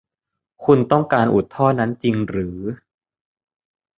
[0.65, 2.59] คุณต้องการอุดท่อนั้นจริงหรือ